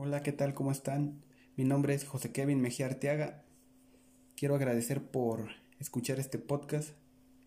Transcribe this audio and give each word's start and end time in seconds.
Hola, 0.00 0.22
¿qué 0.22 0.30
tal? 0.30 0.54
¿Cómo 0.54 0.70
están? 0.70 1.24
Mi 1.56 1.64
nombre 1.64 1.92
es 1.92 2.06
José 2.06 2.30
Kevin 2.30 2.60
Mejía 2.60 2.86
Arteaga. 2.86 3.42
Quiero 4.36 4.54
agradecer 4.54 5.02
por 5.02 5.48
escuchar 5.80 6.20
este 6.20 6.38
podcast. 6.38 6.90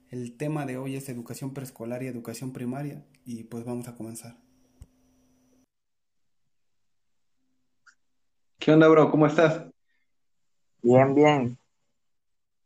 El 0.09 0.35
tema 0.35 0.65
de 0.65 0.75
hoy 0.75 0.97
es 0.97 1.07
educación 1.07 1.53
preescolar 1.53 2.03
y 2.03 2.07
educación 2.07 2.51
primaria 2.51 3.05
y 3.23 3.45
pues 3.45 3.63
vamos 3.63 3.87
a 3.87 3.95
comenzar. 3.95 4.35
¿Qué 8.59 8.73
onda, 8.73 8.89
bro? 8.89 9.09
¿Cómo 9.09 9.27
estás? 9.27 9.67
Bien, 10.81 11.15
bien. 11.15 11.57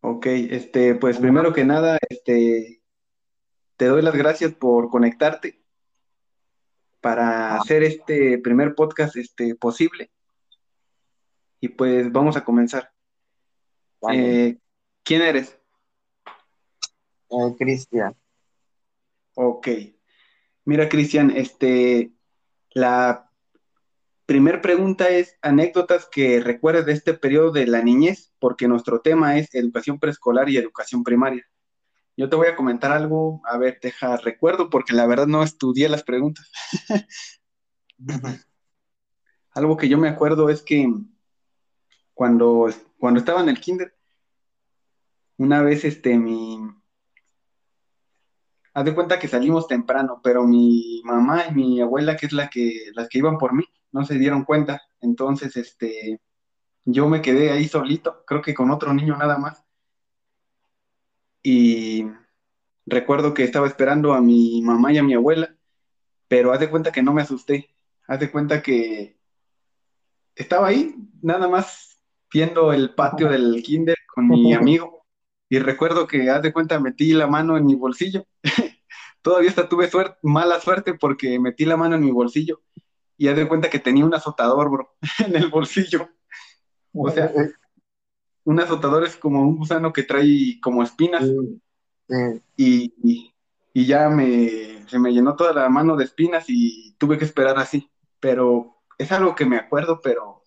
Ok, 0.01 0.25
este, 0.25 0.95
pues 0.95 1.19
primero 1.19 1.53
que 1.53 1.63
nada, 1.63 1.99
este, 2.09 2.81
te 3.77 3.85
doy 3.85 4.01
las 4.01 4.15
gracias 4.15 4.51
por 4.51 4.89
conectarte 4.89 5.63
para 7.05 7.57
hacer 7.57 7.83
este 7.83 8.39
primer 8.39 8.73
podcast 8.73 9.15
este, 9.15 9.53
posible. 9.53 10.09
Y 11.59 11.67
pues 11.67 12.11
vamos 12.11 12.35
a 12.35 12.43
comenzar. 12.43 12.89
Vale. 14.01 14.47
Eh, 14.47 14.57
¿quién 15.03 15.21
eres? 15.21 15.55
Eh, 17.29 17.55
Cristian. 17.59 18.15
Ok. 19.35 19.67
Mira, 20.63 20.89
Cristian, 20.89 21.29
este, 21.29 22.11
la 22.71 23.29
primer 24.25 24.59
pregunta 24.61 25.07
es 25.09 25.37
anécdotas 25.43 26.07
que 26.11 26.39
recuerdes 26.39 26.87
de 26.87 26.93
este 26.93 27.13
periodo 27.13 27.51
de 27.51 27.67
la 27.67 27.83
niñez, 27.83 28.33
porque 28.39 28.67
nuestro 28.67 29.01
tema 29.01 29.37
es 29.37 29.53
educación 29.53 29.99
preescolar 29.99 30.49
y 30.49 30.57
educación 30.57 31.03
primaria. 31.03 31.45
Yo 32.17 32.29
te 32.29 32.35
voy 32.35 32.47
a 32.47 32.55
comentar 32.55 32.91
algo, 32.91 33.41
a 33.45 33.57
ver, 33.57 33.79
deja, 33.81 34.15
recuerdo, 34.17 34.69
porque 34.69 34.93
la 34.93 35.05
verdad 35.05 35.27
no 35.27 35.43
estudié 35.43 35.89
las 35.89 36.03
preguntas. 36.03 36.49
Algo 39.51 39.77
que 39.77 39.89
yo 39.89 39.97
me 39.97 40.09
acuerdo 40.09 40.49
es 40.49 40.61
que 40.61 40.87
cuando, 42.13 42.69
cuando 42.97 43.19
estaba 43.19 43.41
en 43.41 43.49
el 43.49 43.59
kinder, 43.59 43.93
una 45.37 45.61
vez 45.61 45.83
este, 45.83 46.17
mi... 46.17 46.59
Haz 48.73 48.85
de 48.85 48.95
cuenta 48.95 49.19
que 49.19 49.27
salimos 49.27 49.67
temprano, 49.67 50.19
pero 50.23 50.45
mi 50.45 51.01
mamá 51.05 51.45
y 51.49 51.53
mi 51.53 51.81
abuela, 51.81 52.17
que 52.17 52.25
es 52.25 52.33
la 52.33 52.49
que, 52.49 52.91
las 52.93 53.07
que 53.07 53.19
iban 53.19 53.37
por 53.37 53.53
mí, 53.53 53.63
no 53.91 54.05
se 54.05 54.15
dieron 54.15 54.43
cuenta. 54.43 54.81
Entonces, 54.99 55.55
este, 55.55 56.21
yo 56.85 57.07
me 57.07 57.21
quedé 57.21 57.51
ahí 57.51 57.67
solito, 57.67 58.23
creo 58.25 58.41
que 58.41 58.53
con 58.53 58.71
otro 58.71 58.93
niño 58.93 59.17
nada 59.17 59.37
más. 59.37 59.64
Y 61.47 62.07
recuerdo 62.87 63.35
que 63.35 63.43
estaba 63.43 63.67
esperando 63.67 64.15
a 64.15 64.19
mi 64.19 64.63
mamá 64.63 64.91
y 64.91 64.97
a 64.97 65.03
mi 65.03 65.13
abuela, 65.13 65.55
pero 66.27 66.51
haz 66.51 66.59
de 66.59 66.71
cuenta 66.71 66.91
que 66.91 67.03
no 67.03 67.13
me 67.13 67.21
asusté. 67.21 67.69
Haz 68.07 68.19
de 68.19 68.31
cuenta 68.31 68.63
que 68.63 69.19
estaba 70.33 70.65
ahí, 70.65 70.95
nada 71.21 71.47
más 71.47 72.01
viendo 72.33 72.73
el 72.73 72.95
patio 72.95 73.29
del 73.29 73.61
kinder 73.61 73.95
con 74.11 74.27
mi 74.27 74.53
amigo. 74.55 75.05
Y 75.47 75.59
recuerdo 75.59 76.07
que, 76.07 76.31
haz 76.31 76.41
de 76.41 76.51
cuenta, 76.51 76.79
metí 76.79 77.13
la 77.13 77.27
mano 77.27 77.57
en 77.57 77.67
mi 77.67 77.75
bolsillo. 77.75 78.25
Todavía 79.21 79.51
hasta 79.51 79.69
tuve 79.69 79.87
suerte, 79.87 80.17
mala 80.23 80.59
suerte 80.59 80.95
porque 80.95 81.37
metí 81.39 81.65
la 81.65 81.77
mano 81.77 81.95
en 81.95 82.03
mi 82.03 82.09
bolsillo. 82.09 82.63
Y 83.17 83.27
haz 83.27 83.35
de 83.35 83.47
cuenta 83.47 83.69
que 83.69 83.77
tenía 83.77 84.03
un 84.03 84.15
azotador, 84.15 84.71
bro, 84.71 84.95
en 85.23 85.35
el 85.35 85.49
bolsillo. 85.49 86.09
O 86.91 87.11
sea, 87.11 87.31
un 88.45 88.59
azotador 88.59 89.03
es 89.03 89.17
como 89.17 89.41
un 89.41 89.57
gusano 89.57 89.91
que 89.91 90.03
trae 90.03 90.59
como 90.61 90.81
espinas. 90.83 91.23
Sí, 91.25 91.61
sí. 92.09 92.41
Y, 92.55 92.93
y- 93.03 93.31
y 93.73 93.85
ya 93.85 94.07
me, 94.07 94.87
se 94.87 94.97
me 94.99 95.11
llenó 95.11 95.35
toda 95.35 95.51
la 95.53 95.67
mano 95.67 95.97
de 95.97 96.05
espinas 96.05 96.45
y 96.47 96.95
tuve 96.97 97.17
que 97.17 97.25
esperar 97.25 97.57
así. 97.59 97.91
Pero 98.21 98.77
es 98.97 99.11
algo 99.11 99.35
que 99.35 99.45
me 99.45 99.57
acuerdo, 99.57 99.99
pero 100.01 100.43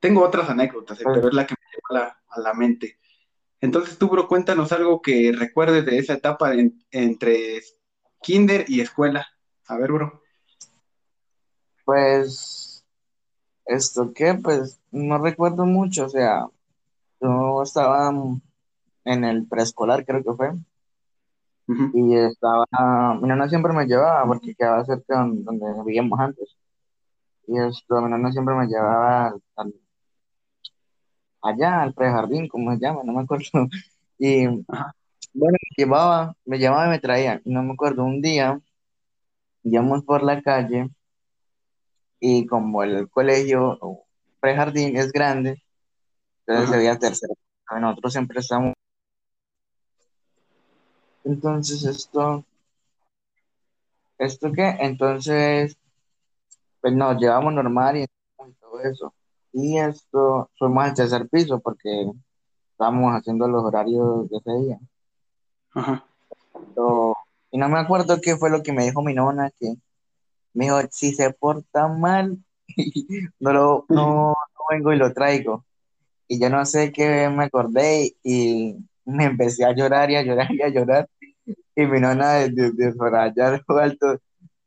tengo 0.00 0.22
otras 0.22 0.50
anécdotas, 0.50 1.00
eh, 1.00 1.04
pero 1.04 1.28
es 1.28 1.34
la 1.34 1.46
que 1.46 1.54
me 1.54 1.66
llegó 1.72 1.86
a 1.90 2.04
la, 2.06 2.22
a 2.28 2.40
la 2.40 2.54
mente. 2.54 2.98
Entonces 3.60 3.96
tú, 3.98 4.08
bro, 4.08 4.26
cuéntanos 4.28 4.72
algo 4.72 5.00
que 5.00 5.32
recuerdes 5.36 5.86
de 5.86 5.98
esa 5.98 6.14
etapa 6.14 6.52
en- 6.54 6.84
entre 6.90 7.62
kinder 8.22 8.64
y 8.68 8.80
escuela. 8.80 9.26
A 9.68 9.76
ver, 9.76 9.92
bro. 9.92 10.22
Pues, 11.84 12.75
¿esto 13.66 14.12
qué? 14.14 14.34
Pues 14.34 14.80
no 14.90 15.18
recuerdo 15.18 15.64
mucho, 15.66 16.06
o 16.06 16.08
sea, 16.08 16.46
yo 17.20 17.62
estaba 17.62 18.12
en 19.04 19.24
el 19.24 19.46
preescolar, 19.48 20.04
creo 20.06 20.24
que 20.24 20.34
fue, 20.34 20.52
y 21.94 22.14
estaba, 22.16 22.66
mi 23.20 23.28
nana 23.28 23.48
siempre 23.48 23.72
me 23.72 23.86
llevaba 23.86 24.26
porque 24.26 24.54
quedaba 24.54 24.84
cerca 24.84 25.18
don- 25.20 25.44
donde 25.44 25.66
vivíamos 25.84 26.18
antes, 26.20 26.56
y 27.48 27.58
esto, 27.58 28.00
mi 28.02 28.10
nana 28.10 28.32
siempre 28.32 28.54
me 28.54 28.66
llevaba 28.68 29.28
al- 29.28 29.42
al- 29.56 29.74
allá, 31.42 31.82
al 31.82 31.94
prejardín, 31.94 32.48
como 32.48 32.72
se 32.72 32.78
llama, 32.80 33.02
no 33.04 33.12
me 33.12 33.22
acuerdo, 33.22 33.44
y 34.18 34.46
bueno, 34.46 35.58
me 35.62 35.76
llevaba, 35.84 36.36
me 36.44 36.58
llevaba 36.58 36.86
y 36.86 36.90
me 36.90 37.00
traía, 37.00 37.40
no 37.44 37.62
me 37.62 37.72
acuerdo, 37.74 38.04
un 38.04 38.22
día 38.22 38.60
íbamos 39.64 40.02
por 40.04 40.22
la 40.22 40.40
calle, 40.40 40.88
y 42.20 42.46
como 42.46 42.82
el 42.82 43.08
colegio 43.10 43.78
o 43.80 44.04
prejardín 44.40 44.96
es 44.96 45.12
grande, 45.12 45.62
entonces 46.40 46.68
ajá, 46.68 46.76
veía 46.76 46.98
tercero. 46.98 47.34
Nosotros 47.80 48.12
siempre 48.12 48.40
estamos. 48.40 48.74
Entonces, 51.24 51.84
esto, 51.84 52.44
¿esto 54.18 54.52
qué? 54.52 54.76
Entonces, 54.80 55.76
pues 56.80 56.94
nos 56.94 57.18
llevamos 57.18 57.52
normal 57.52 57.96
y, 57.96 58.06
todo 58.60 58.80
eso. 58.80 59.12
Y 59.52 59.78
esto, 59.78 60.50
fuimos 60.56 60.84
al 60.84 60.94
tercer 60.94 61.28
piso 61.28 61.58
porque 61.58 62.12
estábamos 62.70 63.12
haciendo 63.12 63.48
los 63.48 63.64
horarios 63.64 64.28
de 64.30 64.36
ese 64.36 64.52
día. 64.58 64.78
ajá. 65.74 66.04
So, 66.74 67.14
y 67.50 67.58
no 67.58 67.68
me 67.68 67.78
acuerdo 67.78 68.20
qué 68.20 68.36
fue 68.36 68.50
lo 68.50 68.62
que 68.62 68.72
me 68.72 68.84
dijo 68.84 69.02
mi 69.02 69.14
nona, 69.14 69.50
que 69.58 69.74
me 70.56 70.64
dijo, 70.64 70.80
si 70.90 71.12
se 71.12 71.32
porta 71.32 71.86
mal, 71.86 72.38
no, 73.40 73.52
lo, 73.52 73.84
no, 73.90 74.30
no 74.30 74.34
vengo 74.70 74.92
y 74.92 74.96
lo 74.96 75.12
traigo. 75.12 75.64
Y 76.28 76.40
yo 76.40 76.48
no 76.50 76.64
sé 76.64 76.92
qué 76.92 77.28
me 77.28 77.44
acordé 77.44 78.16
y 78.24 78.76
me 79.04 79.26
empecé 79.26 79.64
a 79.64 79.74
llorar 79.74 80.10
y 80.10 80.16
a 80.16 80.22
llorar 80.22 80.50
y 80.52 80.62
a 80.62 80.68
llorar. 80.68 81.08
Y 81.44 81.86
mi 81.86 82.00
nona 82.00 82.34
desde, 82.34 82.72
desde 82.72 82.94
por 82.94 83.14
allá 83.14 83.48
a 83.48 83.62
lo 83.68 83.78
alto, 83.78 84.18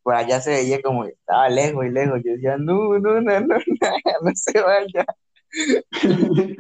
por 0.04 0.14
allá 0.14 0.40
se 0.40 0.52
veía 0.52 0.80
como 0.82 1.06
que 1.06 1.10
estaba 1.10 1.50
lejos 1.50 1.86
y 1.86 1.90
lejos. 1.90 2.22
Yo 2.24 2.34
decía, 2.34 2.58
no, 2.58 3.00
no, 3.00 3.20
no, 3.20 3.40
no, 3.40 3.48
no, 3.58 3.58
no 4.22 4.32
se 4.36 4.62
vaya. 4.62 5.06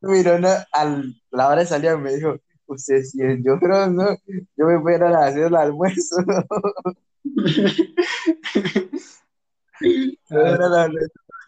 Mi 0.00 0.22
nona 0.22 0.66
al 0.72 1.14
la 1.30 1.48
hora 1.48 1.60
de 1.60 1.66
salir 1.66 1.98
me 1.98 2.14
dijo, 2.14 2.36
usted 2.66 3.02
si 3.02 3.20
es 3.22 3.40
llorón, 3.44 3.96
no, 3.96 4.16
yo 4.56 4.66
me 4.66 4.78
voy 4.78 4.94
a 4.94 4.96
ir 4.96 5.02
a 5.02 5.26
hacer 5.26 5.48
el 5.48 5.56
almuerzo. 5.56 6.16
No 6.22 6.44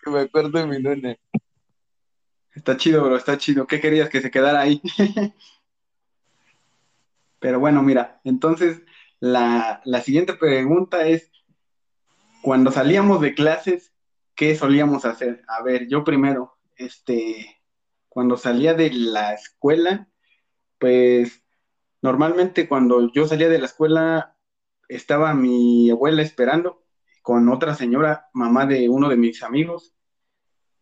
que 0.02 0.66
me 0.66 0.78
mi. 0.80 1.16
Está 2.54 2.76
chido, 2.76 3.04
bro, 3.04 3.16
está 3.16 3.38
chido. 3.38 3.66
¿Qué 3.66 3.80
querías 3.80 4.08
que 4.08 4.20
se 4.20 4.30
quedara 4.30 4.60
ahí? 4.60 4.82
Pero 7.38 7.58
bueno, 7.60 7.82
mira, 7.82 8.20
entonces 8.24 8.82
la, 9.18 9.80
la 9.84 10.00
siguiente 10.02 10.34
pregunta 10.34 11.06
es, 11.06 11.30
cuando 12.42 12.70
salíamos 12.72 13.20
de 13.20 13.34
clases, 13.34 13.92
¿qué 14.34 14.56
solíamos 14.56 15.04
hacer? 15.04 15.42
A 15.48 15.62
ver, 15.62 15.88
yo 15.88 16.04
primero, 16.04 16.58
este, 16.76 17.60
cuando 18.08 18.36
salía 18.36 18.74
de 18.74 18.90
la 18.92 19.34
escuela, 19.34 20.08
pues 20.78 21.42
normalmente 22.02 22.68
cuando 22.68 23.12
yo 23.12 23.26
salía 23.26 23.48
de 23.48 23.58
la 23.58 23.66
escuela 23.66 24.36
estaba 24.90 25.34
mi 25.34 25.90
abuela 25.90 26.22
esperando 26.22 26.82
con 27.22 27.48
otra 27.48 27.74
señora, 27.74 28.28
mamá 28.32 28.66
de 28.66 28.88
uno 28.88 29.08
de 29.08 29.16
mis 29.16 29.42
amigos, 29.42 29.94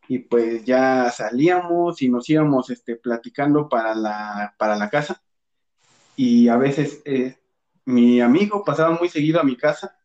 y 0.09 0.21
pues 0.21 0.65
ya 0.65 1.11
salíamos 1.11 2.01
y 2.01 2.09
nos 2.09 2.29
íbamos 2.31 2.71
este, 2.71 2.97
platicando 2.97 3.69
para 3.69 3.95
la, 3.95 4.55
para 4.59 4.77
la 4.77 4.89
casa. 4.89 5.23
Y 6.17 6.49
a 6.49 6.57
veces 6.57 7.03
eh, 7.05 7.37
mi 7.85 8.21
amigo 8.21 8.65
pasaba 8.65 8.97
muy 8.99 9.09
seguido 9.09 9.41
a 9.41 9.45
mi 9.45 9.57
casa 9.57 9.99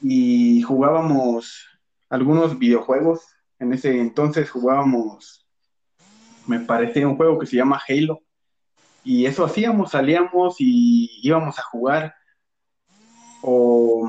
y 0.00 0.62
jugábamos 0.62 1.66
algunos 2.08 2.58
videojuegos. 2.58 3.22
En 3.58 3.72
ese 3.72 4.00
entonces 4.00 4.50
jugábamos, 4.50 5.48
me 6.46 6.60
parece, 6.60 7.06
un 7.06 7.16
juego 7.16 7.38
que 7.38 7.46
se 7.46 7.56
llama 7.56 7.82
Halo. 7.88 8.20
Y 9.02 9.26
eso 9.26 9.44
hacíamos, 9.44 9.92
salíamos 9.92 10.56
y 10.58 11.20
íbamos 11.22 11.58
a 11.58 11.62
jugar. 11.62 12.15
O, 13.48 14.08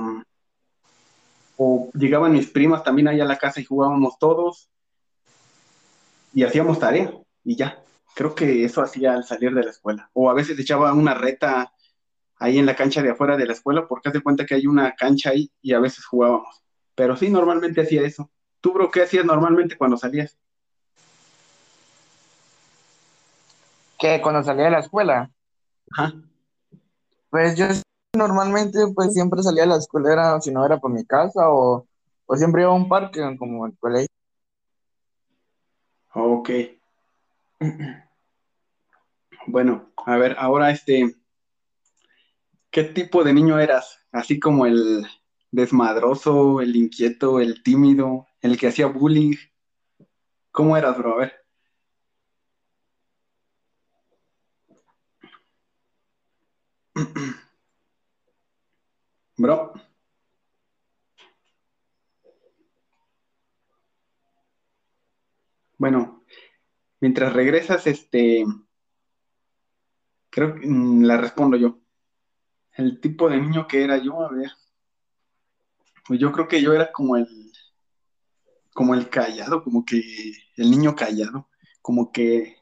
o 1.58 1.90
llegaban 1.94 2.34
mis 2.34 2.48
primas 2.48 2.84
también 2.84 3.08
ahí 3.08 3.22
a 3.22 3.26
la 3.26 3.38
casa 3.38 3.62
y 3.62 3.66
jugábamos 3.66 4.18
todos 4.18 4.68
y 6.34 6.44
hacíamos 6.44 6.80
tarea 6.80 7.12
y 7.44 7.56
ya. 7.56 7.84
Creo 8.16 8.34
que 8.34 8.66
eso 8.66 8.82
hacía 8.82 9.14
al 9.14 9.24
salir 9.24 9.54
de 9.54 9.64
la 9.64 9.70
escuela. 9.70 10.10
O 10.14 10.30
a 10.30 10.34
veces 10.34 10.58
echaba 10.58 10.92
una 10.94 11.14
reta 11.14 11.72
ahí 12.40 12.58
en 12.58 12.66
la 12.66 12.76
cancha 12.76 13.04
de 13.04 13.12
afuera 13.12 13.38
de 13.38 13.46
la 13.46 13.54
escuela 13.54 13.88
porque 13.88 14.10
haz 14.10 14.14
de 14.14 14.22
cuenta 14.22 14.46
que 14.46 14.56
hay 14.56 14.66
una 14.66 14.96
cancha 14.96 15.30
ahí 15.30 15.52
y 15.62 15.74
a 15.74 15.80
veces 15.80 16.04
jugábamos. 16.04 16.64
Pero 16.96 17.16
sí, 17.16 17.30
normalmente 17.30 17.82
hacía 17.82 18.02
eso. 18.02 18.32
¿Tú, 18.60 18.74
bro, 18.74 18.90
qué 18.90 19.04
hacías 19.04 19.24
normalmente 19.24 19.78
cuando 19.78 19.98
salías? 19.98 20.36
Que 24.00 24.20
cuando 24.20 24.44
salía 24.44 24.66
de 24.66 24.72
la 24.72 24.80
escuela, 24.80 25.32
Ajá. 25.92 26.14
pues 27.30 27.56
yo 27.56 27.68
normalmente 28.18 28.80
pues 28.96 29.14
siempre 29.14 29.44
salía 29.44 29.64
de 29.64 29.70
la 29.70 29.78
escuela, 29.78 30.40
si 30.42 30.52
no 30.52 30.66
era 30.66 30.80
por 30.80 30.92
mi 30.92 31.06
casa 31.06 31.50
o, 31.50 31.88
o 32.26 32.36
siempre 32.36 32.64
iba 32.64 32.72
a 32.72 32.76
un 32.76 32.90
parque 32.90 33.22
como 33.38 33.66
el 33.66 33.78
colegio. 33.78 34.08
Ok. 36.14 36.50
Bueno, 39.48 39.92
a 40.06 40.18
ver, 40.18 40.36
ahora 40.38 40.70
este, 40.72 41.16
¿qué 42.72 42.84
tipo 42.86 43.24
de 43.26 43.34
niño 43.34 43.60
eras? 43.60 44.00
Así 44.12 44.40
como 44.40 44.66
el 44.66 45.06
desmadroso, 45.52 46.62
el 46.62 46.76
inquieto, 46.76 47.40
el 47.42 47.62
tímido, 47.64 48.28
el 48.42 48.58
que 48.58 48.68
hacía 48.68 48.88
bullying. 48.88 49.36
¿Cómo 50.52 50.76
eras, 50.76 50.98
bro? 50.98 51.14
A 51.14 51.18
ver. 51.20 51.34
Bro. 59.38 59.74
Bueno, 65.78 66.24
mientras 67.00 67.34
regresas, 67.34 67.86
este, 67.88 68.46
creo 70.32 70.56
que 70.56 70.68
mm, 70.68 71.04
la 71.04 71.18
respondo 71.18 71.58
yo. 71.58 71.80
El 72.74 73.00
tipo 73.00 73.30
de 73.30 73.38
niño 73.40 73.68
que 73.68 73.84
era 73.84 73.98
yo, 73.98 74.22
a 74.22 74.32
ver, 74.32 74.52
pues 76.08 76.20
yo 76.20 76.32
creo 76.32 76.48
que 76.48 76.62
yo 76.62 76.74
era 76.74 76.92
como 76.92 77.18
el, 77.18 77.28
como 78.74 78.94
el 78.96 79.10
callado, 79.10 79.64
como 79.64 79.86
que 79.86 80.02
el 80.56 80.72
niño 80.72 80.96
callado, 80.96 81.50
como 81.82 82.12
que 82.12 82.58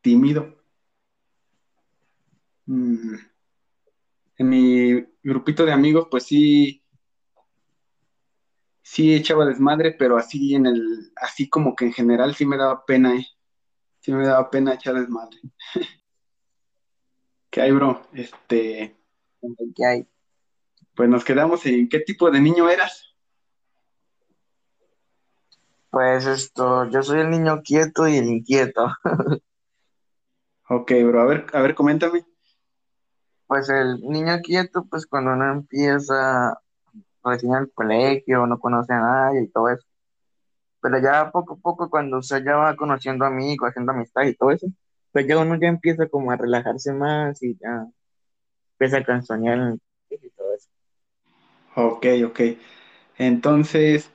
tímido. 0.00 0.56
Mm, 2.66 3.16
mi 5.26 5.32
grupito 5.32 5.66
de 5.66 5.72
amigos, 5.72 6.06
pues 6.08 6.22
sí, 6.22 6.84
sí 8.80 9.12
echaba 9.12 9.44
desmadre, 9.44 9.90
pero 9.90 10.16
así 10.16 10.54
en 10.54 10.66
el, 10.66 11.10
así 11.16 11.48
como 11.48 11.74
que 11.74 11.86
en 11.86 11.92
general 11.92 12.36
sí 12.36 12.46
me 12.46 12.56
daba 12.56 12.84
pena, 12.86 13.16
eh. 13.16 13.26
Sí 13.98 14.12
me 14.12 14.24
daba 14.24 14.48
pena 14.50 14.74
echar 14.74 14.94
desmadre. 14.94 15.36
¿Qué 17.50 17.60
hay, 17.60 17.72
bro? 17.72 18.06
Este, 18.12 18.96
que 19.74 19.84
hay. 19.84 20.06
pues 20.94 21.08
nos 21.08 21.24
quedamos 21.24 21.66
en 21.66 21.88
qué 21.88 21.98
tipo 21.98 22.30
de 22.30 22.40
niño 22.40 22.70
eras. 22.70 23.16
Pues 25.90 26.24
esto, 26.24 26.88
yo 26.88 27.02
soy 27.02 27.22
el 27.22 27.30
niño 27.30 27.62
quieto 27.64 28.06
y 28.06 28.16
el 28.16 28.28
inquieto. 28.28 28.92
Ok, 30.68 30.90
bro, 31.04 31.20
a 31.20 31.26
ver, 31.26 31.46
a 31.52 31.60
ver, 31.60 31.76
coméntame. 31.76 32.26
Pues 33.46 33.68
el 33.68 34.00
niño 34.00 34.40
quieto, 34.42 34.86
pues 34.90 35.06
cuando 35.06 35.32
uno 35.32 35.52
empieza 35.52 36.60
recién 37.24 37.54
al 37.54 37.70
colegio, 37.72 38.46
no 38.46 38.58
conoce 38.58 38.92
a 38.92 39.00
nadie 39.00 39.42
y 39.44 39.48
todo 39.48 39.68
eso. 39.70 39.86
Pero 40.80 40.98
ya 41.00 41.30
poco 41.30 41.54
a 41.54 41.56
poco, 41.56 41.90
cuando 41.90 42.18
usted 42.18 42.44
ya 42.44 42.56
va 42.56 42.76
conociendo 42.76 43.24
amigos, 43.24 43.68
haciendo 43.68 43.92
amistad 43.92 44.22
y 44.24 44.34
todo 44.34 44.50
eso, 44.50 44.66
pues 45.12 45.26
ya 45.26 45.38
uno 45.38 45.58
ya 45.60 45.68
empieza 45.68 46.08
como 46.08 46.30
a 46.30 46.36
relajarse 46.36 46.92
más 46.92 47.42
y 47.42 47.56
ya 47.58 47.86
empieza 48.72 48.98
a 48.98 49.04
colegio 49.04 49.80
y 50.10 50.30
todo 50.30 50.54
eso. 50.54 50.68
Ok, 51.74 52.06
ok. 52.26 52.40
Entonces, 53.18 54.10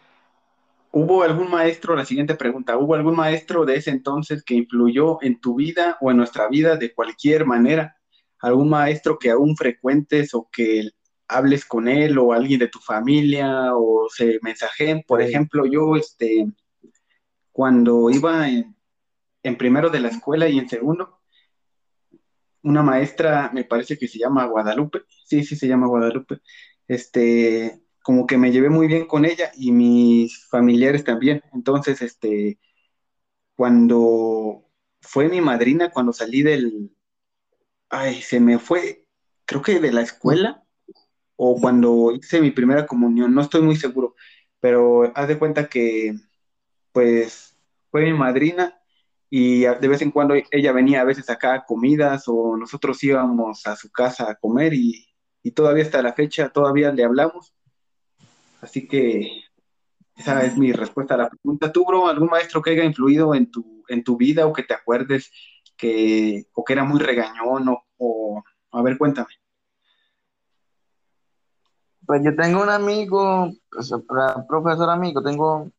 ¿hubo 0.92 1.24
algún 1.24 1.50
maestro, 1.50 1.96
la 1.96 2.06
siguiente 2.06 2.36
pregunta, 2.36 2.78
¿hubo 2.78 2.96
algún 2.96 3.16
maestro 3.16 3.66
de 3.66 3.78
ese 3.78 3.92
entonces 3.92 4.44
que 4.44 4.56
influyó 4.56 5.22
en 5.22 5.40
tu 5.40 5.56
vida 5.56 5.98
o 6.02 6.12
en 6.12 6.18
nuestra 6.18 6.48
vida 6.48 6.76
de 6.76 6.94
cualquier 6.94 7.46
manera? 7.46 7.98
¿Algún 8.42 8.70
maestro 8.70 9.18
que 9.20 9.30
aún 9.32 9.56
frecuentes 9.56 10.34
o 10.34 10.50
que 10.52 10.90
hables 11.28 11.66
con 11.66 11.88
él 11.88 12.18
o 12.18 12.34
alguien 12.34 12.60
de 12.60 12.68
tu 12.68 12.80
familia 12.80 13.76
o 13.76 14.08
se 14.10 14.40
mensajen? 14.42 15.04
Por 15.08 15.22
Sí. 15.22 15.30
ejemplo, 15.30 15.66
yo, 15.66 15.96
este, 15.96 16.48
cuando 17.52 18.10
iba 18.10 18.50
en, 18.50 18.76
en 19.44 19.58
primero 19.58 19.90
de 19.90 20.00
la 20.00 20.10
escuela 20.10 20.48
y 20.50 20.60
en 20.60 20.70
segundo, 20.70 21.20
una 22.64 22.84
maestra, 22.84 23.50
me 23.54 23.64
parece 23.64 23.98
que 23.98 24.08
se 24.08 24.20
llama 24.20 24.46
Guadalupe, 24.46 25.02
sí, 25.26 25.44
sí 25.44 25.56
se 25.56 25.68
llama 25.68 25.88
Guadalupe, 25.88 26.40
este, 26.88 27.82
como 28.04 28.28
que 28.28 28.38
me 28.38 28.52
llevé 28.52 28.70
muy 28.70 28.88
bien 28.88 29.08
con 29.08 29.26
ella 29.26 29.52
y 29.56 29.72
mis 29.72 30.48
familiares 30.48 31.04
también. 31.04 31.42
Entonces, 31.54 32.02
este, 32.02 32.60
cuando 33.56 34.68
fue 35.02 35.28
mi 35.30 35.42
madrina, 35.42 35.90
cuando 35.92 36.14
salí 36.14 36.44
del, 36.44 36.92
ay, 37.92 38.22
se 38.22 38.40
me 38.40 38.58
fue, 38.58 39.06
creo 39.46 39.62
que 39.62 39.80
de 39.80 39.92
la 39.92 40.02
escuela 40.02 40.64
o 41.36 41.60
cuando 41.60 42.12
hice 42.12 42.42
mi 42.42 42.52
primera 42.52 42.88
comunión, 42.88 43.34
no 43.34 43.42
estoy 43.42 43.62
muy 43.62 43.76
seguro, 43.76 44.16
pero 44.60 45.12
haz 45.16 45.28
de 45.28 45.38
cuenta 45.38 45.68
que, 45.68 46.16
pues, 46.92 47.58
fue 47.92 48.06
mi 48.06 48.14
madrina 48.14 48.80
y 49.30 49.62
de 49.62 49.88
vez 49.88 50.02
en 50.02 50.12
cuando 50.12 50.36
ella 50.52 50.72
venía 50.72 51.02
a 51.02 51.06
veces 51.06 51.30
acá 51.30 51.54
a 51.54 51.66
comidas 51.66 52.24
o 52.28 52.58
nosotros 52.58 53.04
íbamos 53.04 53.66
a 53.68 53.76
su 53.76 53.92
casa 53.92 54.30
a 54.30 54.36
comer 54.36 54.74
y, 54.74 55.08
y 55.44 55.52
todavía 55.52 55.84
hasta 55.84 56.02
la 56.02 56.14
fecha 56.14 56.50
todavía 56.50 56.92
le 56.92 57.04
hablamos. 57.04 57.54
Así 58.62 58.88
que 58.88 59.44
esa 60.16 60.44
es 60.46 60.58
mi 60.58 60.72
respuesta 60.72 61.16
a 61.16 61.18
la 61.18 61.30
pregunta. 61.30 61.72
¿Tú, 61.72 61.86
bro, 61.86 62.08
algún 62.08 62.30
maestro 62.30 62.62
que 62.62 62.72
haya 62.72 62.84
influido 62.84 63.34
en 63.34 63.50
tu, 63.50 63.84
en 63.88 64.04
tu 64.04 64.18
vida 64.18 64.46
o 64.46 64.54
que 64.54 64.64
te 64.64 64.74
acuerdes 64.74 65.32
que, 65.82 66.46
o 66.54 66.64
que 66.66 66.74
era 66.74 66.86
muy 66.86 67.00
regañón 67.02 67.68
o, 67.70 67.84
o- 67.98 68.44
a 68.74 68.82
ver, 68.84 68.98
cuéntame. 69.00 69.34
Pues 72.06 72.22
yo 72.24 72.36
tengo 72.36 72.62
un 72.62 72.70
amigo, 72.70 73.50
pues, 73.72 73.92
profesor 74.48 74.90
amigo, 74.92 75.24
tengo, 75.24 75.72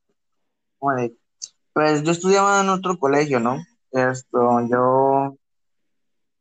pues 1.74 2.02
yo 2.02 2.12
estudiaba 2.12 2.60
en 2.62 2.68
otro 2.70 2.98
colegio, 2.98 3.40
¿no? 3.40 3.56
Esto, 3.92 4.60
yo, 4.70 5.36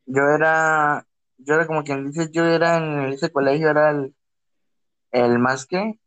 yo 0.05 0.23
era, 0.29 1.05
yo 1.37 1.55
era 1.55 1.67
como 1.67 1.83
quien 1.83 2.11
dice, 2.11 2.29
yo 2.31 2.45
era 2.45 2.77
en 2.77 3.13
ese 3.13 3.31
colegio, 3.31 3.69
era 3.69 3.91
el, 3.91 4.15
el 5.11 5.39
más 5.39 5.65
que, 5.65 5.99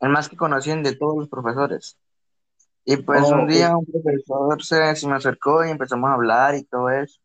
el 0.00 0.10
más 0.10 0.28
que 0.28 0.36
conocían 0.36 0.82
de 0.82 0.94
todos 0.96 1.16
los 1.16 1.28
profesores. 1.30 1.98
Y 2.84 2.96
pues 2.98 3.22
Oh, 3.24 3.34
un 3.34 3.46
día 3.46 3.76
un 3.76 3.86
profesor 3.86 4.62
se, 4.62 4.96
se 4.96 5.06
me 5.08 5.14
acercó 5.16 5.64
y 5.64 5.70
empezamos 5.70 6.10
a 6.10 6.14
hablar 6.14 6.54
y 6.56 6.64
todo 6.64 6.90
eso. 6.90 7.20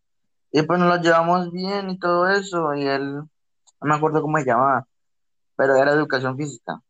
Y 0.51 0.61
pues 0.63 0.79
nos 0.79 0.89
lo 0.89 1.01
llevamos 1.01 1.51
bien 1.51 1.89
y 1.89 1.99
todo 1.99 2.29
eso, 2.29 2.73
y 2.75 2.87
él, 2.87 3.15
no 3.15 3.29
me 3.81 3.95
acuerdo 3.95 4.21
cómo 4.21 4.37
se 4.39 4.45
llamaba, 4.45 4.87
pero 5.55 5.75
era 5.75 5.91
educación 5.93 6.37
física. 6.37 6.81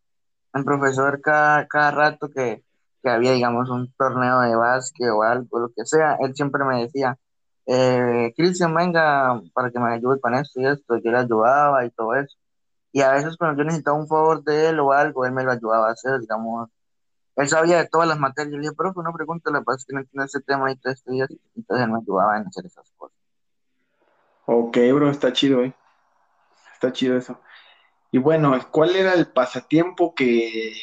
El 0.54 0.66
profesor 0.66 1.22
cada, 1.22 1.68
cada 1.68 1.92
rato 1.92 2.30
que, 2.30 2.64
que 3.04 3.10
había, 3.10 3.34
digamos, 3.34 3.70
un 3.70 3.92
torneo 3.98 4.42
de 4.42 4.56
básquet 4.56 5.10
o 5.12 5.24
algo, 5.24 5.60
lo 5.60 5.70
que 5.76 5.86
sea, 5.86 6.18
él 6.22 6.36
siempre 6.36 6.64
me 6.66 6.82
decía, 6.84 7.18
eh, 7.66 8.34
Cristian, 8.38 8.74
venga, 8.76 9.42
para 9.54 9.72
que 9.72 9.80
me 9.80 9.94
ayude 9.94 10.20
con 10.22 10.36
esto 10.36 10.62
y 10.62 10.68
esto, 10.68 10.98
yo 10.98 11.12
le 11.12 11.20
ayudaba 11.20 11.86
y 11.86 11.92
todo 11.92 12.16
eso. 12.16 12.38
Y 12.92 13.02
a 13.02 13.12
veces 13.14 13.38
cuando 13.38 13.60
yo 13.62 13.66
necesitaba 13.66 13.98
un 13.98 14.08
favor 14.08 14.44
de 14.44 14.70
él 14.70 14.80
o 14.80 14.92
algo, 14.94 15.26
él 15.26 15.34
me 15.34 15.44
lo 15.44 15.52
ayudaba 15.52 15.90
a 15.90 15.92
hacer, 15.94 16.20
digamos, 16.22 16.70
él 17.38 17.48
sabía 17.48 17.78
de 17.78 17.88
todas 17.88 18.08
las 18.08 18.20
materias, 18.20 18.52
yo 18.52 18.58
le 18.58 18.64
dije, 18.64 18.76
profe, 18.76 19.00
la 19.52 19.62
pasa 19.62 19.78
es 19.78 19.86
que 19.86 19.94
no 19.94 20.00
entiendo 20.00 20.26
ese 20.26 20.42
tema 20.42 20.72
y 20.72 20.76
todo 20.76 20.92
esto 20.92 21.14
y 21.14 21.22
entonces 21.22 21.86
él 21.86 21.92
me 21.92 22.00
ayudaba 22.00 22.38
en 22.38 22.48
hacer 22.48 22.66
esas 22.66 22.92
cosas. 22.98 23.16
Ok, 24.46 24.78
bro, 24.94 25.10
está 25.10 25.32
chido, 25.34 25.64
¿eh? 25.64 25.74
Está 26.74 26.92
chido 26.92 27.16
eso. 27.16 27.40
Y 28.12 28.18
bueno, 28.18 28.58
¿cuál 28.72 28.96
era 28.96 29.14
el 29.14 29.28
pasatiempo 29.28 30.16
que, 30.16 30.74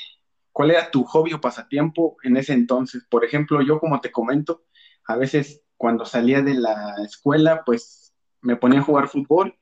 cuál 0.52 0.70
era 0.70 0.90
tu 0.90 1.04
hobby 1.04 1.32
o 1.32 1.40
pasatiempo 1.40 2.16
en 2.22 2.36
ese 2.36 2.52
entonces? 2.52 3.04
Por 3.10 3.24
ejemplo, 3.24 3.60
yo 3.62 3.80
como 3.80 4.00
te 4.00 4.12
comento, 4.12 4.64
a 5.06 5.16
veces 5.16 5.62
cuando 5.76 6.04
salía 6.04 6.40
de 6.42 6.54
la 6.54 6.94
escuela, 7.04 7.62
pues 7.64 8.14
me 8.42 8.56
ponía 8.56 8.80
a 8.80 8.84
jugar 8.84 9.08
fútbol 9.08 9.58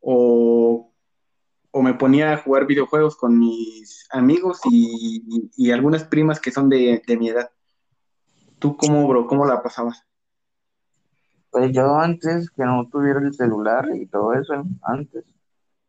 o, 0.00 0.91
o 1.72 1.82
me 1.82 1.94
ponía 1.94 2.32
a 2.32 2.36
jugar 2.36 2.66
videojuegos 2.66 3.16
con 3.16 3.38
mis 3.38 4.06
amigos 4.12 4.60
y, 4.70 5.50
y 5.56 5.70
algunas 5.72 6.04
primas 6.04 6.38
que 6.38 6.50
son 6.50 6.68
de, 6.68 7.02
de 7.06 7.16
mi 7.16 7.30
edad. 7.30 7.50
¿Tú 8.58 8.76
cómo, 8.76 9.08
bro? 9.08 9.26
¿Cómo 9.26 9.46
la 9.46 9.62
pasabas? 9.62 10.04
Pues 11.50 11.72
yo 11.72 11.96
antes 11.96 12.50
que 12.50 12.64
no 12.64 12.88
tuviera 12.88 13.20
el 13.20 13.34
celular 13.34 13.88
y 13.94 14.06
todo 14.06 14.34
eso, 14.34 14.64
antes, 14.82 15.24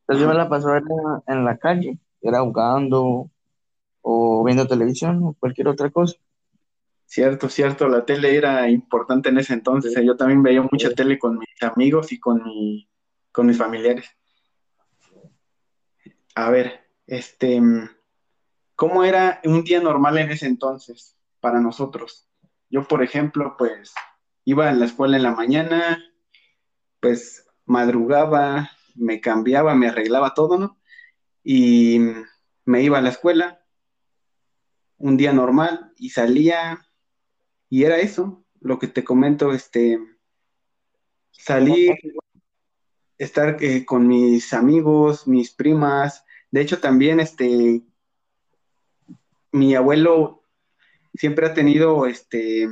pues 0.06 0.18
yo 0.18 0.28
me 0.28 0.34
la 0.34 0.50
pasaba 0.50 0.80
en 0.80 0.86
la, 0.86 1.24
en 1.28 1.46
la 1.46 1.58
calle, 1.58 2.00
era 2.22 2.42
jugando 2.42 3.30
o 4.02 4.44
viendo 4.44 4.68
televisión 4.68 5.22
o 5.24 5.36
cualquier 5.40 5.68
otra 5.68 5.90
cosa. 5.90 6.16
Cierto, 7.06 7.48
cierto, 7.48 7.88
la 7.88 8.06
tele 8.06 8.36
era 8.36 8.70
importante 8.70 9.30
en 9.30 9.38
ese 9.38 9.54
entonces. 9.54 9.94
Yo 10.04 10.18
también 10.18 10.42
veía 10.42 10.62
mucha 10.64 10.90
tele 10.92 11.20
con 11.20 11.38
mis 11.38 11.62
amigos 11.62 12.12
y 12.12 12.20
con 12.20 12.44
mi, 12.44 12.90
con 13.32 13.46
mis 13.46 13.58
familiares. 13.58 14.10
A 16.36 16.50
ver, 16.50 16.90
este, 17.06 17.62
mm, 17.62 17.90
¿cómo 18.76 19.04
era 19.04 19.40
un 19.44 19.64
día 19.64 19.82
normal 19.82 20.18
en 20.18 20.32
ese 20.32 20.48
entonces 20.48 21.18
para 21.40 21.60
nosotros? 21.60 22.28
Yo, 22.70 22.88
por 22.88 23.04
ejemplo, 23.04 23.56
pues 23.58 23.94
iba 24.46 24.70
a 24.70 24.74
la 24.74 24.86
escuela 24.86 25.18
en 25.18 25.24
la 25.24 25.32
mañana, 25.32 26.04
pues 27.00 27.48
madrugaba, 27.66 28.72
me 28.96 29.22
cambiaba, 29.22 29.76
me 29.76 29.88
arreglaba 29.88 30.34
todo, 30.34 30.58
¿no? 30.58 30.80
Y 31.44 32.00
me 32.66 32.82
iba 32.82 32.98
a 32.98 33.02
la 33.02 33.10
escuela, 33.10 33.64
un 34.98 35.18
día 35.18 35.34
normal, 35.34 35.94
y 35.98 36.10
salía, 36.10 36.86
y 37.70 37.84
era 37.84 37.98
eso, 37.98 38.44
lo 38.60 38.80
que 38.80 38.88
te 38.88 39.04
comento, 39.04 39.54
este, 39.54 40.00
salí, 41.32 41.90
estar 43.18 43.58
eh, 43.62 43.86
con 43.86 44.08
mis 44.08 44.54
amigos, 44.54 45.28
mis 45.28 45.52
primas, 45.52 46.26
de 46.52 46.62
hecho 46.62 46.80
también, 46.80 47.20
este, 47.20 47.82
mi 49.52 49.76
abuelo 49.76 50.44
siempre 51.16 51.48
ha 51.48 51.54
tenido, 51.54 52.06
este, 52.06 52.68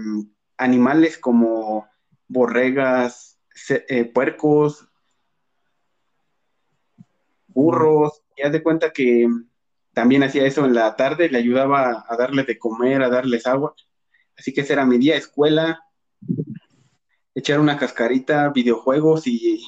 animales 0.57 1.17
como 1.17 1.88
borregas, 2.27 3.39
eh, 3.69 4.05
puercos, 4.05 4.88
burros, 7.48 8.21
y 8.38 8.43
haz 8.43 8.51
de 8.51 8.63
cuenta 8.63 8.93
que 8.93 9.27
también 9.93 10.24
hacía 10.24 10.45
eso 10.45 10.65
en 10.65 10.74
la 10.74 10.95
tarde, 10.95 11.29
le 11.29 11.39
ayudaba 11.39 12.05
a 12.07 12.15
darles 12.15 12.48
de 12.48 12.57
comer, 12.57 13.01
a 13.01 13.10
darles 13.10 13.48
agua. 13.48 13.75
Así 14.38 14.53
que 14.53 14.62
ese 14.62 14.74
era 14.74 14.86
mi 14.86 14.98
día, 14.98 15.17
escuela, 15.17 15.83
echar 17.36 17.60
una 17.60 17.77
cascarita, 17.77 18.50
videojuegos 18.50 19.27
y, 19.27 19.65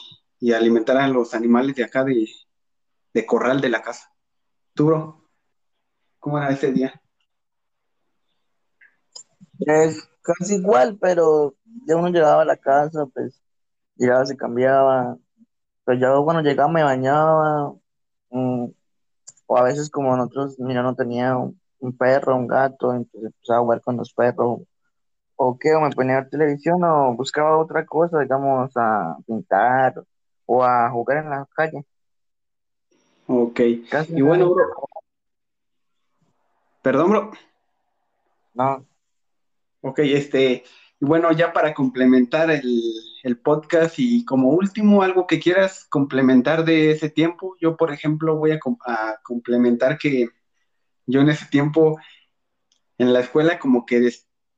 alimentar 0.51 0.97
a 0.97 1.07
los 1.07 1.33
animales 1.33 1.75
de 1.75 1.83
acá 1.83 2.03
de, 2.03 2.27
de 3.13 3.25
corral 3.25 3.61
de 3.61 3.69
la 3.69 3.81
casa. 3.81 4.11
¿Tú, 4.73 4.87
bro? 4.87 5.29
¿Cómo 6.19 6.37
era 6.37 6.49
ese 6.49 6.71
día? 6.71 7.01
Es 9.59 10.09
casi 10.21 10.55
igual, 10.55 10.97
pero 10.99 11.55
ya 11.85 11.95
uno 11.95 12.09
llegaba 12.09 12.41
a 12.41 12.45
la 12.45 12.57
casa, 12.57 13.05
pues 13.13 13.41
llegaba, 13.95 14.25
se 14.25 14.35
cambiaba, 14.35 15.17
pues 15.85 15.99
yo 15.99 16.23
cuando 16.23 16.41
llegaba 16.41 16.71
me 16.71 16.83
bañaba, 16.83 17.73
mm, 18.29 18.65
o 19.47 19.57
a 19.57 19.63
veces 19.63 19.89
como 19.89 20.15
nosotros, 20.15 20.59
mira, 20.59 20.81
no 20.81 20.95
tenía 20.95 21.37
un, 21.37 21.97
perro, 21.97 22.35
un 22.35 22.47
gato, 22.47 22.93
entonces 22.93 23.31
empezaba 23.33 23.59
a 23.59 23.61
jugar 23.63 23.81
con 23.81 23.97
los 23.97 24.13
perros, 24.13 24.61
o 25.35 25.57
qué, 25.59 25.73
o 25.75 25.81
me 25.81 25.91
ponía 25.91 26.17
a 26.17 26.21
ver 26.21 26.29
televisión 26.29 26.83
o 26.83 27.15
buscaba 27.15 27.57
otra 27.57 27.85
cosa, 27.85 28.19
digamos, 28.19 28.71
a 28.75 29.17
pintar 29.27 30.03
o 30.45 30.63
a 30.63 30.89
jugar 30.89 31.17
en 31.17 31.29
la 31.29 31.47
calle. 31.55 31.85
Ok. 33.27 33.59
y 33.59 34.21
bueno, 34.21 34.53
bro. 34.53 34.65
Perdón, 36.81 37.09
bro. 37.09 37.31
No. 38.53 38.85
Ok, 39.81 39.99
este, 39.99 40.63
y 40.99 41.05
bueno, 41.05 41.31
ya 41.31 41.51
para 41.51 41.73
complementar 41.73 42.51
el, 42.51 43.39
podcast 43.41 43.95
y 43.97 44.25
como 44.25 44.49
último, 44.49 45.01
algo 45.01 45.27
que 45.27 45.39
quieras 45.39 45.85
complementar 45.89 46.65
de 46.65 46.91
ese 46.91 47.09
tiempo, 47.09 47.55
yo 47.59 47.75
por 47.77 47.91
ejemplo 47.91 48.37
voy 48.37 48.51
a, 48.51 48.59
complementar 49.23 49.97
que 49.97 50.29
yo 51.05 51.21
en 51.21 51.29
ese 51.29 51.45
tiempo 51.47 51.97
en 52.97 53.13
la 53.13 53.21
escuela 53.21 53.59
como 53.59 53.85
que, 53.85 54.09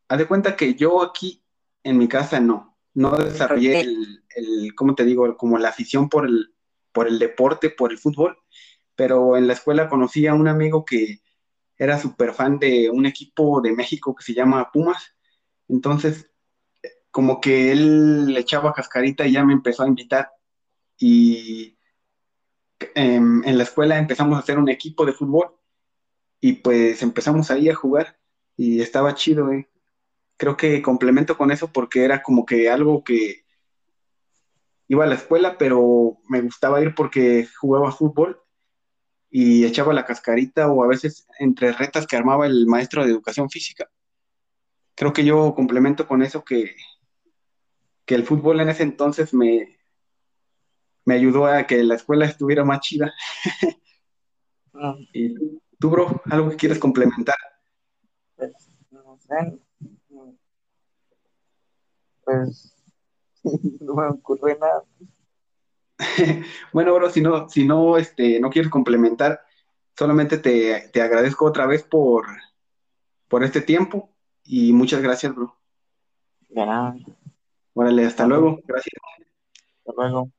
haz 0.08 0.18
de 0.20 0.28
cuenta 0.28 0.56
que 0.56 0.76
yo 0.76 1.04
aquí 1.04 1.44
en 1.84 1.98
mi 1.98 2.08
casa 2.08 2.40
no, 2.40 2.75
no 2.96 3.18
desarrollé 3.18 3.82
el, 3.82 4.24
el 4.36 4.76
¿cómo 4.76 4.96
te 4.96 5.06
digo? 5.06 5.38
Como 5.38 5.58
la 5.58 5.70
afición 5.70 6.10
por 6.10 6.26
el, 6.26 6.54
por 6.92 7.08
el 7.08 7.20
deporte, 7.20 7.70
por 7.70 7.92
el 7.92 7.98
fútbol, 8.00 8.38
pero 8.96 9.38
en 9.38 9.48
la 9.48 9.54
escuela 9.54 9.90
conocí 9.90 10.26
a 10.28 10.34
un 10.34 10.48
amigo 10.48 10.84
que 10.86 11.20
era 11.78 12.00
súper 12.00 12.34
fan 12.34 12.58
de 12.58 12.90
un 12.90 13.06
equipo 13.06 13.62
de 13.62 13.74
México 13.74 14.16
que 14.16 14.24
se 14.24 14.34
llama 14.34 14.72
Pumas. 14.72 15.16
Entonces, 15.68 16.32
como 17.12 17.42
que 17.42 17.72
él 17.72 18.34
le 18.34 18.40
echaba 18.40 18.74
cascarita 18.74 19.28
y 19.28 19.34
ya 19.34 19.44
me 19.44 19.54
empezó 19.54 19.84
a 19.84 19.88
invitar. 19.88 20.32
Y 20.98 21.78
em, 22.96 23.44
en 23.44 23.58
la 23.58 23.64
escuela 23.64 23.98
empezamos 23.98 24.38
a 24.38 24.40
hacer 24.40 24.58
un 24.58 24.70
equipo 24.70 25.06
de 25.06 25.14
fútbol 25.14 25.56
y 26.40 26.54
pues 26.54 27.02
empezamos 27.02 27.52
ahí 27.52 27.70
a 27.70 27.76
jugar 27.76 28.18
y 28.56 28.82
estaba 28.82 29.16
chido, 29.16 29.52
eh. 29.52 29.70
Creo 30.38 30.58
que 30.58 30.82
complemento 30.82 31.38
con 31.38 31.52
eso 31.52 31.72
porque 31.72 32.04
era 32.04 32.22
como 32.22 32.46
que 32.46 32.70
algo 32.70 33.04
que 33.04 33.46
iba 34.88 35.04
a 35.04 35.08
la 35.08 35.16
escuela, 35.16 35.58
pero 35.58 36.18
me 36.30 36.42
gustaba 36.42 36.82
ir 36.82 36.94
porque 36.94 37.48
jugaba 37.60 37.92
fútbol 37.92 38.42
y 39.30 39.66
echaba 39.66 39.94
la 39.94 40.06
cascarita 40.06 40.70
o 40.70 40.84
a 40.84 40.88
veces 40.88 41.28
entre 41.40 41.72
retas 41.72 42.08
que 42.08 42.16
armaba 42.16 42.46
el 42.46 42.68
maestro 42.68 43.04
de 43.04 43.12
educación 43.12 43.50
física. 43.50 43.90
Creo 44.96 45.14
que 45.14 45.26
yo 45.26 45.54
complemento 45.56 46.08
con 46.08 46.22
eso 46.22 46.44
que, 46.44 46.76
que 48.06 48.16
el 48.16 48.24
fútbol 48.24 48.62
en 48.62 48.70
ese 48.70 48.84
entonces 48.84 49.34
me, 49.34 49.78
me 51.06 51.16
ayudó 51.16 51.46
a 51.48 51.66
que 51.68 51.84
la 51.84 51.96
escuela 51.96 52.26
estuviera 52.26 52.64
más 52.64 52.82
chida. 52.82 53.14
Ah. 54.78 54.94
y 55.14 55.34
tú, 55.80 55.90
bro, 55.90 56.22
algo 56.26 56.50
que 56.50 56.58
quieres 56.58 56.80
complementar. 56.80 57.38
Pues, 58.36 58.52
no 58.92 59.18
sé. 59.18 59.58
Pues 62.26 62.76
no 63.82 63.94
me 63.94 64.08
ocurre 64.08 64.58
nada. 64.60 64.84
bueno, 66.74 66.94
bro, 66.94 67.10
si 67.10 67.22
no, 67.22 67.48
si 67.48 67.66
no, 67.66 67.98
este, 67.98 68.40
no 68.40 68.50
quieres 68.50 68.70
complementar, 68.70 69.42
solamente 69.98 70.38
te, 70.38 70.90
te 70.92 71.02
agradezco 71.02 71.46
otra 71.46 71.66
vez 71.66 71.84
por, 71.84 72.26
por 73.28 73.44
este 73.44 73.62
tiempo 73.62 74.10
y 74.44 74.74
muchas 74.74 75.02
gracias, 75.02 75.34
bro. 75.34 75.56
De 76.50 76.66
nada. 76.66 76.96
Órale, 77.74 78.06
hasta 78.06 78.26
luego. 78.26 78.60
Gracias. 78.66 78.94
Hasta 79.80 79.94
luego. 79.96 80.32